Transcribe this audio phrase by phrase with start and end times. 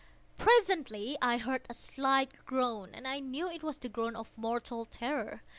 [0.39, 4.83] Presently I heard a slight groan, and I knew it was the groan of mortal
[4.85, 5.43] terror.